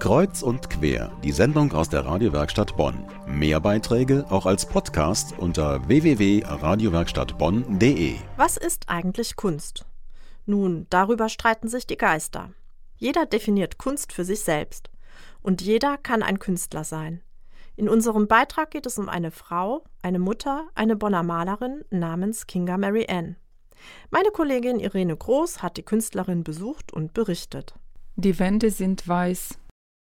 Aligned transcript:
Kreuz 0.00 0.42
und 0.42 0.68
quer, 0.70 1.12
die 1.22 1.30
Sendung 1.30 1.72
aus 1.74 1.90
der 1.90 2.06
Radiowerkstatt 2.06 2.74
Bonn. 2.74 3.04
Mehr 3.26 3.60
Beiträge 3.60 4.24
auch 4.30 4.46
als 4.46 4.64
Podcast 4.64 5.38
unter 5.38 5.86
www.radiowerkstattbonn.de. 5.88 8.14
Was 8.38 8.56
ist 8.56 8.88
eigentlich 8.88 9.36
Kunst? 9.36 9.84
Nun, 10.46 10.86
darüber 10.88 11.28
streiten 11.28 11.68
sich 11.68 11.86
die 11.86 11.98
Geister. 11.98 12.48
Jeder 12.96 13.26
definiert 13.26 13.76
Kunst 13.76 14.14
für 14.14 14.24
sich 14.24 14.40
selbst. 14.40 14.88
Und 15.42 15.60
jeder 15.60 15.98
kann 15.98 16.22
ein 16.22 16.38
Künstler 16.38 16.84
sein. 16.84 17.20
In 17.76 17.90
unserem 17.90 18.26
Beitrag 18.26 18.70
geht 18.70 18.86
es 18.86 18.96
um 18.96 19.10
eine 19.10 19.30
Frau, 19.30 19.84
eine 20.00 20.18
Mutter, 20.18 20.66
eine 20.74 20.96
Bonner 20.96 21.22
Malerin 21.22 21.84
namens 21.90 22.46
Kinga 22.46 22.78
Mary 22.78 23.04
Ann. 23.06 23.36
Meine 24.10 24.30
Kollegin 24.30 24.80
Irene 24.80 25.14
Groß 25.14 25.62
hat 25.62 25.76
die 25.76 25.82
Künstlerin 25.82 26.42
besucht 26.42 26.90
und 26.90 27.12
berichtet. 27.12 27.74
Die 28.16 28.38
Wände 28.38 28.70
sind 28.70 29.06
weiß, 29.06 29.59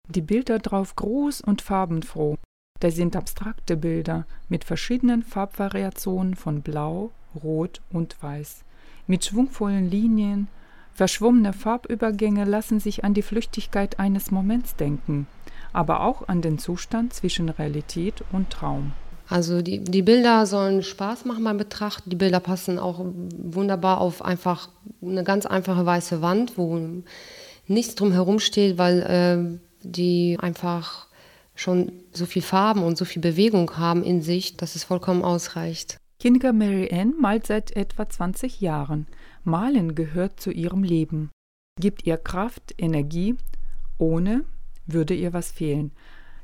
die 0.08 0.20
Bilder 0.20 0.58
drauf 0.58 0.96
groß 0.96 1.40
und 1.40 1.62
farbenfroh. 1.62 2.36
Da 2.80 2.90
sind 2.90 3.16
abstrakte 3.16 3.76
Bilder 3.76 4.26
mit 4.48 4.64
verschiedenen 4.64 5.22
Farbvariationen 5.22 6.34
von 6.34 6.62
Blau, 6.62 7.10
Rot 7.42 7.80
und 7.90 8.16
Weiß. 8.22 8.64
Mit 9.06 9.24
schwungvollen 9.24 9.90
Linien, 9.90 10.48
verschwommene 10.92 11.52
Farbübergänge 11.52 12.44
lassen 12.44 12.80
sich 12.80 13.04
an 13.04 13.14
die 13.14 13.22
Flüchtigkeit 13.22 13.98
eines 13.98 14.30
Moments 14.30 14.76
denken, 14.76 15.26
aber 15.72 16.00
auch 16.00 16.28
an 16.28 16.42
den 16.42 16.58
Zustand 16.58 17.14
zwischen 17.14 17.48
Realität 17.48 18.22
und 18.32 18.50
Traum. 18.50 18.92
Also 19.28 19.60
die, 19.60 19.80
die 19.80 20.02
Bilder 20.02 20.46
sollen 20.46 20.82
Spaß 20.82 21.24
machen 21.24 21.42
beim 21.42 21.56
Betrachten. 21.56 22.10
Die 22.10 22.16
Bilder 22.16 22.38
passen 22.38 22.78
auch 22.78 23.04
wunderbar 23.04 24.00
auf 24.00 24.24
einfach 24.24 24.68
eine 25.02 25.24
ganz 25.24 25.46
einfache 25.46 25.84
weiße 25.84 26.22
Wand, 26.22 26.56
wo 26.56 26.80
nichts 27.66 27.96
drumherum 27.96 28.38
steht, 28.38 28.78
weil 28.78 29.02
äh, 29.02 29.65
die 29.92 30.36
einfach 30.40 31.08
schon 31.54 31.92
so 32.12 32.26
viel 32.26 32.42
Farben 32.42 32.82
und 32.82 32.98
so 32.98 33.04
viel 33.04 33.22
Bewegung 33.22 33.76
haben 33.76 34.02
in 34.02 34.20
sich, 34.22 34.56
dass 34.56 34.76
es 34.76 34.84
vollkommen 34.84 35.22
ausreicht. 35.22 35.98
Kinga 36.18 36.52
Mary 36.52 36.88
Ann 36.92 37.14
malt 37.18 37.46
seit 37.46 37.76
etwa 37.76 38.08
20 38.08 38.60
Jahren. 38.60 39.06
Malen 39.44 39.94
gehört 39.94 40.40
zu 40.40 40.50
ihrem 40.50 40.82
Leben, 40.82 41.30
gibt 41.80 42.06
ihr 42.06 42.16
Kraft, 42.16 42.74
Energie. 42.78 43.36
Ohne 43.98 44.44
würde 44.86 45.14
ihr 45.14 45.32
was 45.32 45.52
fehlen. 45.52 45.92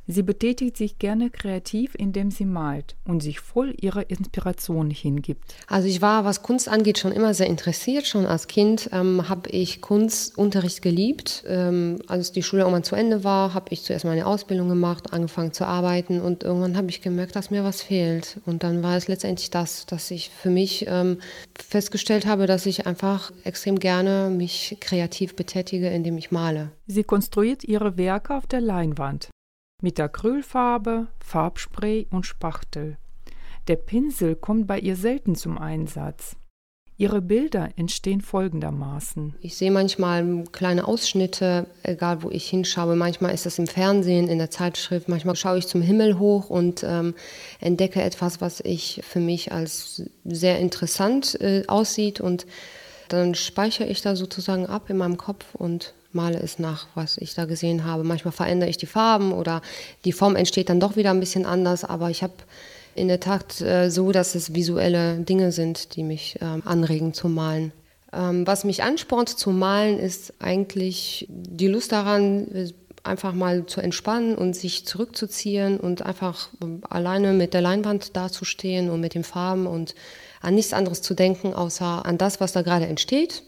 Sie 0.08 0.22
betätigt 0.22 0.76
sich 0.76 0.98
gerne 0.98 1.30
kreativ, 1.30 1.94
indem 1.94 2.32
sie 2.32 2.44
malt 2.44 2.96
und 3.04 3.22
sich 3.22 3.38
voll 3.38 3.74
ihrer 3.80 4.10
Inspiration 4.10 4.90
hingibt. 4.90 5.54
Also 5.68 5.86
ich 5.86 6.02
war, 6.02 6.24
was 6.24 6.42
Kunst 6.42 6.68
angeht, 6.68 6.98
schon 6.98 7.12
immer 7.12 7.34
sehr 7.34 7.46
interessiert. 7.46 8.06
Schon 8.06 8.26
als 8.26 8.48
Kind 8.48 8.90
ähm, 8.92 9.28
habe 9.28 9.48
ich 9.50 9.80
Kunstunterricht 9.80 10.82
geliebt. 10.82 11.44
Ähm, 11.46 12.00
als 12.08 12.32
die 12.32 12.42
Schule 12.42 12.62
irgendwann 12.62 12.82
zu 12.82 12.96
Ende 12.96 13.22
war, 13.22 13.54
habe 13.54 13.66
ich 13.70 13.84
zuerst 13.84 14.04
meine 14.04 14.26
Ausbildung 14.26 14.68
gemacht, 14.68 15.12
angefangen 15.12 15.52
zu 15.52 15.66
arbeiten 15.66 16.20
und 16.20 16.42
irgendwann 16.42 16.76
habe 16.76 16.90
ich 16.90 17.00
gemerkt, 17.00 17.36
dass 17.36 17.50
mir 17.50 17.62
was 17.62 17.82
fehlt. 17.82 18.40
Und 18.44 18.64
dann 18.64 18.82
war 18.82 18.96
es 18.96 19.06
letztendlich 19.06 19.50
das, 19.50 19.86
dass 19.86 20.10
ich 20.10 20.30
für 20.30 20.50
mich 20.50 20.84
ähm, 20.88 21.18
festgestellt 21.56 22.26
habe, 22.26 22.46
dass 22.46 22.66
ich 22.66 22.86
einfach 22.86 23.32
extrem 23.44 23.78
gerne 23.78 24.30
mich 24.30 24.78
kreativ 24.80 25.36
betätige, 25.36 25.88
indem 25.88 26.18
ich 26.18 26.32
male. 26.32 26.72
Sie 26.88 27.04
konstruiert 27.04 27.62
ihre 27.62 27.96
Werke 27.96 28.34
auf 28.34 28.46
der 28.46 28.60
Leinwand 28.60 29.28
mit 29.82 30.00
Acrylfarbe, 30.00 31.08
Farbspray 31.20 32.06
und 32.10 32.24
Spachtel. 32.24 32.96
Der 33.68 33.76
Pinsel 33.76 34.34
kommt 34.34 34.66
bei 34.66 34.78
ihr 34.78 34.96
selten 34.96 35.36
zum 35.36 35.58
Einsatz. 35.58 36.36
Ihre 36.98 37.20
Bilder 37.20 37.70
entstehen 37.76 38.20
folgendermaßen. 38.20 39.34
Ich 39.40 39.56
sehe 39.56 39.70
manchmal 39.70 40.44
kleine 40.52 40.86
Ausschnitte, 40.86 41.66
egal 41.82 42.22
wo 42.22 42.30
ich 42.30 42.48
hinschaue. 42.48 42.94
Manchmal 42.96 43.34
ist 43.34 43.44
das 43.44 43.58
im 43.58 43.66
Fernsehen, 43.66 44.28
in 44.28 44.38
der 44.38 44.50
Zeitschrift. 44.50 45.08
Manchmal 45.08 45.34
schaue 45.34 45.58
ich 45.58 45.66
zum 45.66 45.82
Himmel 45.82 46.18
hoch 46.18 46.48
und 46.48 46.84
ähm, 46.84 47.14
entdecke 47.60 48.02
etwas, 48.02 48.40
was 48.40 48.60
ich 48.60 49.00
für 49.04 49.20
mich 49.20 49.52
als 49.52 50.02
sehr 50.24 50.60
interessant 50.60 51.40
äh, 51.40 51.64
aussieht. 51.66 52.20
Und 52.20 52.46
dann 53.08 53.34
speichere 53.34 53.88
ich 53.88 54.02
da 54.02 54.14
sozusagen 54.14 54.66
ab 54.66 54.88
in 54.88 54.98
meinem 54.98 55.16
Kopf 55.16 55.54
und 55.54 55.94
male 56.14 56.38
es 56.38 56.58
nach, 56.58 56.86
was 56.94 57.18
ich 57.18 57.34
da 57.34 57.44
gesehen 57.44 57.84
habe. 57.84 58.04
Manchmal 58.04 58.32
verändere 58.32 58.70
ich 58.70 58.76
die 58.76 58.86
Farben 58.86 59.32
oder 59.32 59.62
die 60.04 60.12
Form 60.12 60.36
entsteht 60.36 60.68
dann 60.68 60.80
doch 60.80 60.96
wieder 60.96 61.10
ein 61.10 61.20
bisschen 61.20 61.46
anders, 61.46 61.84
aber 61.84 62.10
ich 62.10 62.22
habe 62.22 62.34
in 62.94 63.08
der 63.08 63.20
Tat 63.20 63.60
äh, 63.60 63.90
so, 63.90 64.12
dass 64.12 64.34
es 64.34 64.54
visuelle 64.54 65.16
Dinge 65.16 65.52
sind, 65.52 65.96
die 65.96 66.02
mich 66.02 66.38
ähm, 66.40 66.62
anregen 66.64 67.14
zu 67.14 67.28
malen. 67.28 67.72
Ähm, 68.12 68.46
was 68.46 68.64
mich 68.64 68.82
anspornt 68.82 69.30
zu 69.30 69.50
malen, 69.50 69.98
ist 69.98 70.34
eigentlich 70.38 71.26
die 71.28 71.68
Lust 71.68 71.92
daran, 71.92 72.72
einfach 73.04 73.32
mal 73.32 73.66
zu 73.66 73.80
entspannen 73.80 74.36
und 74.36 74.54
sich 74.54 74.86
zurückzuziehen 74.86 75.80
und 75.80 76.02
einfach 76.02 76.50
alleine 76.88 77.32
mit 77.32 77.52
der 77.52 77.60
Leinwand 77.60 78.16
dazustehen 78.16 78.90
und 78.90 79.00
mit 79.00 79.14
den 79.14 79.24
Farben 79.24 79.66
und 79.66 79.94
an 80.40 80.54
nichts 80.54 80.72
anderes 80.72 81.02
zu 81.02 81.14
denken, 81.14 81.54
außer 81.54 82.04
an 82.06 82.18
das, 82.18 82.40
was 82.40 82.52
da 82.52 82.62
gerade 82.62 82.86
entsteht 82.86 83.42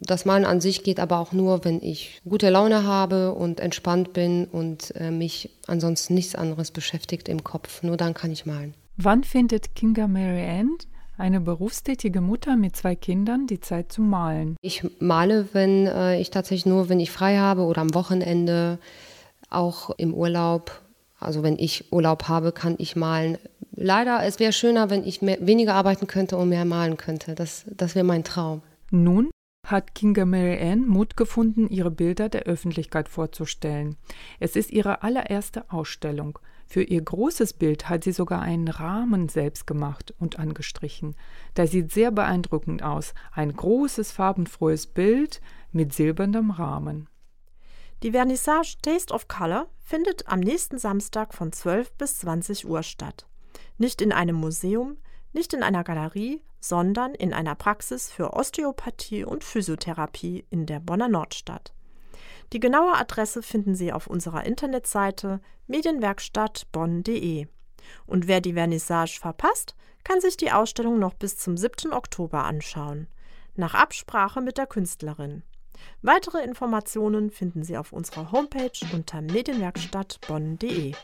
das 0.00 0.24
Malen 0.24 0.46
an 0.46 0.60
sich 0.60 0.82
geht 0.82 0.98
aber 0.98 1.18
auch 1.18 1.32
nur, 1.32 1.64
wenn 1.64 1.82
ich 1.82 2.20
gute 2.28 2.48
Laune 2.48 2.84
habe 2.84 3.34
und 3.34 3.60
entspannt 3.60 4.12
bin 4.12 4.46
und 4.46 4.94
äh, 4.96 5.10
mich 5.10 5.50
ansonsten 5.66 6.14
nichts 6.14 6.34
anderes 6.34 6.70
beschäftigt 6.70 7.28
im 7.28 7.44
Kopf. 7.44 7.82
Nur 7.82 7.96
dann 7.96 8.14
kann 8.14 8.32
ich 8.32 8.46
malen. 8.46 8.74
Wann 8.96 9.24
findet 9.24 9.74
Kinga 9.74 10.08
Mary 10.08 10.46
Ann, 10.46 10.76
eine 11.18 11.40
berufstätige 11.40 12.22
Mutter 12.22 12.56
mit 12.56 12.76
zwei 12.76 12.94
Kindern, 12.94 13.46
die 13.46 13.60
Zeit 13.60 13.92
zu 13.92 14.00
malen? 14.00 14.56
Ich 14.62 14.86
male, 15.00 15.48
wenn 15.52 15.86
äh, 15.86 16.18
ich 16.18 16.30
tatsächlich 16.30 16.66
nur, 16.66 16.88
wenn 16.88 17.00
ich 17.00 17.10
frei 17.10 17.36
habe 17.36 17.62
oder 17.62 17.82
am 17.82 17.94
Wochenende, 17.94 18.78
auch 19.50 19.90
im 19.90 20.14
Urlaub. 20.14 20.80
Also 21.18 21.42
wenn 21.42 21.58
ich 21.58 21.92
Urlaub 21.92 22.28
habe, 22.28 22.52
kann 22.52 22.76
ich 22.78 22.96
malen. 22.96 23.36
Leider, 23.72 24.24
es 24.24 24.38
wäre 24.38 24.52
schöner, 24.52 24.88
wenn 24.88 25.04
ich 25.04 25.20
mehr, 25.20 25.38
weniger 25.40 25.74
arbeiten 25.74 26.06
könnte 26.06 26.38
und 26.38 26.48
mehr 26.48 26.64
malen 26.64 26.96
könnte. 26.96 27.34
Das, 27.34 27.66
das 27.66 27.94
wäre 27.94 28.04
mein 28.04 28.24
Traum. 28.24 28.62
Nun 28.90 29.30
hat 29.70 29.94
Kinga 29.94 30.24
Mary 30.24 30.58
Ann 30.60 30.86
Mut 30.86 31.16
gefunden, 31.16 31.68
ihre 31.68 31.90
Bilder 31.90 32.28
der 32.28 32.42
Öffentlichkeit 32.42 33.08
vorzustellen. 33.08 33.96
Es 34.38 34.56
ist 34.56 34.70
ihre 34.70 35.02
allererste 35.02 35.70
Ausstellung. 35.70 36.38
Für 36.66 36.82
ihr 36.82 37.02
großes 37.02 37.54
Bild 37.54 37.88
hat 37.88 38.04
sie 38.04 38.12
sogar 38.12 38.40
einen 38.42 38.68
Rahmen 38.68 39.28
selbst 39.28 39.66
gemacht 39.66 40.14
und 40.20 40.38
angestrichen. 40.38 41.16
Das 41.54 41.72
sieht 41.72 41.90
sehr 41.90 42.12
beeindruckend 42.12 42.82
aus. 42.82 43.12
Ein 43.32 43.52
großes, 43.52 44.12
farbenfrohes 44.12 44.86
Bild 44.86 45.40
mit 45.72 45.92
silbernem 45.92 46.52
Rahmen. 46.52 47.08
Die 48.02 48.12
Vernissage 48.12 48.76
Taste 48.82 49.12
of 49.12 49.26
Color 49.26 49.66
findet 49.80 50.28
am 50.28 50.40
nächsten 50.40 50.78
Samstag 50.78 51.34
von 51.34 51.52
12 51.52 51.92
bis 51.94 52.18
20 52.20 52.68
Uhr 52.68 52.82
statt. 52.82 53.26
Nicht 53.76 54.00
in 54.00 54.12
einem 54.12 54.36
Museum, 54.36 54.96
nicht 55.32 55.52
in 55.52 55.62
einer 55.62 55.84
Galerie, 55.84 56.42
sondern 56.60 57.14
in 57.14 57.32
einer 57.32 57.54
Praxis 57.54 58.10
für 58.12 58.34
Osteopathie 58.34 59.24
und 59.24 59.44
Physiotherapie 59.44 60.44
in 60.50 60.66
der 60.66 60.80
Bonner 60.80 61.08
Nordstadt. 61.08 61.72
Die 62.52 62.60
genaue 62.60 62.94
Adresse 62.94 63.42
finden 63.42 63.74
Sie 63.74 63.92
auf 63.92 64.06
unserer 64.06 64.44
Internetseite 64.44 65.40
medienwerkstattbonn.de. 65.68 67.46
Und 68.06 68.28
wer 68.28 68.40
die 68.40 68.54
Vernissage 68.54 69.18
verpasst, 69.20 69.74
kann 70.04 70.20
sich 70.20 70.36
die 70.36 70.50
Ausstellung 70.52 70.98
noch 70.98 71.14
bis 71.14 71.36
zum 71.36 71.56
7. 71.56 71.92
Oktober 71.92 72.44
anschauen, 72.44 73.06
nach 73.54 73.74
Absprache 73.74 74.40
mit 74.40 74.58
der 74.58 74.66
Künstlerin. 74.66 75.42
Weitere 76.02 76.42
Informationen 76.42 77.30
finden 77.30 77.62
Sie 77.62 77.76
auf 77.76 77.92
unserer 77.92 78.32
Homepage 78.32 78.72
unter 78.92 79.22
medienwerkstattbonn.de. 79.22 80.94